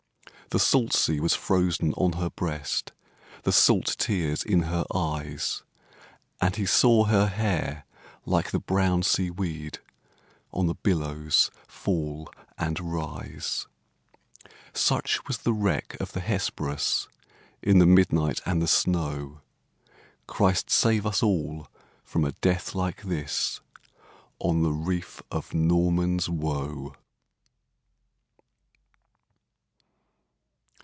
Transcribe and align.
The 0.53 0.59
salt 0.59 0.91
sea 0.91 1.21
was 1.21 1.33
frozen 1.33 1.93
on 1.93 2.19
her 2.21 2.29
breast, 2.29 2.91
The 3.43 3.53
salt 3.53 3.95
tears 3.97 4.43
in 4.43 4.63
her 4.63 4.83
eyes; 4.93 5.63
And 6.41 6.57
he 6.57 6.65
saw 6.65 7.05
her 7.05 7.27
hair 7.27 7.85
like 8.25 8.51
the 8.51 8.59
brown 8.59 9.01
sea 9.03 9.29
weed 9.29 9.79
On 10.51 10.67
the 10.67 10.75
billows 10.75 11.51
fall 11.69 12.29
and 12.57 12.81
rise. 12.81 13.67
Such 14.73 15.25
was 15.25 15.37
the 15.37 15.53
wreck 15.53 15.95
of 16.01 16.11
the 16.11 16.19
Hesperus, 16.19 17.07
In 17.61 17.79
the 17.79 17.85
midnight 17.85 18.41
and 18.45 18.61
the 18.61 18.67
snow! 18.67 19.39
Christ 20.27 20.69
save 20.69 21.05
us 21.05 21.23
all 21.23 21.69
from 22.03 22.25
a 22.25 22.33
death 22.33 22.75
like 22.75 23.03
this, 23.03 23.61
On 24.39 24.63
the 24.63 24.73
reef 24.73 25.21
of 25.31 25.53
Norman's 25.53 26.27
Woe! 26.27 26.97